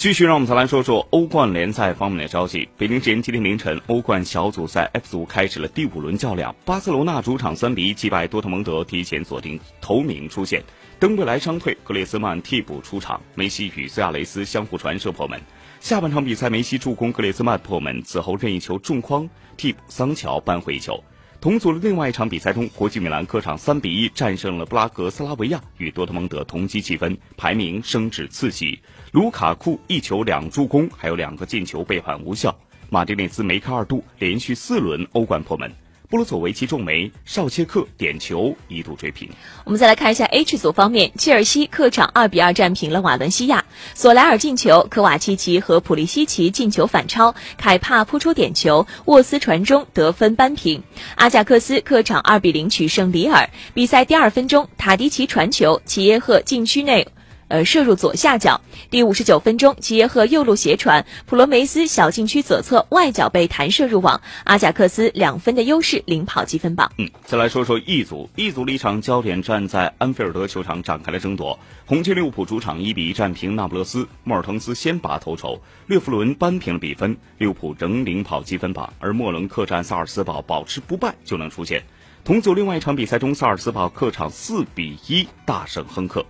[0.00, 2.66] 继续让我们再来说说欧冠联赛方面的消息。
[2.78, 6.56] 北京时间今天凌晨，欧冠小组赛 F 组开始了第五轮较量。
[6.64, 10.64] 巴塞罗那主场三比一击败多特蒙德，提前锁定头名出线。
[10.98, 15.38] 登贝莱伤退，格列兹曼替补出场，梅西与苏亚雷斯相互传射破门。
[15.80, 19.28] 下半场比赛，梅西助攻格列兹曼破门，此后任意球中框，
[19.58, 21.04] 替补桑乔扳回一球。
[21.40, 28.78] 同组的另外一场比赛中，国际米兰客场三比一战胜了布拉格斯拉维亚，与多特蒙德同积七分，排名升至次席。
[29.12, 32.54] 卢卡库一球两助攻，还有两个进球被判无效。
[32.90, 35.72] 马丁内斯梅开二度，连续四轮欧冠破门。
[36.10, 39.30] 布鲁佐维奇中梅，绍切克点球一度追平。
[39.62, 43.64] 我们再来看一下 H 组方面，切尔西客场二比二战平了瓦伦西亚，
[43.94, 50.82] 索莱尔进球，科瓦契奇和普利西奇进球反超，凯帕扑出点球，沃斯传中得分扳平。
[51.14, 57.06] 阿贾克斯客场二比零取胜里尔，比赛第二分钟，塔迪奇传球，齐耶赫禁区内。
[57.50, 58.60] 呃，射入左下角。
[58.90, 66.90] 第五十九分钟，齐耶赫右路斜传，普罗梅斯小禁区左侧外脚被弹射入网，阿贾克斯两分的优势领跑积分榜。
[66.96, 71.58] 嗯，再来说说 E 组，E 组的一场焦点站在安菲尔德球场展开了争夺。
[71.86, 81.82] 红军利物浦主场一比一战平那不勒斯，莫尔滕斯先拔头筹，略夫伦扳平了比分，利物浦仍领跑积分榜，而莫伦客战萨尔斯堡保持不败就能出线。
[82.24, 86.24] 同组另外一场比赛中，萨尔茨堡客场四比一大胜亨克。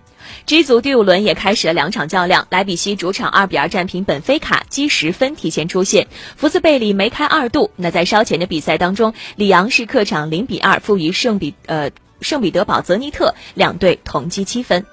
[0.45, 6.07] G 组第五轮也开始了两场较量，莱比锡主场二比二战平本菲卡，积十分提前出线。
[6.35, 7.71] 福斯贝里梅开二度。
[7.75, 11.89] 那在稍前的比赛当中，里昂是客场零比二负于圣比呃
[12.21, 14.85] 圣彼得堡泽尼特，两队同积七分。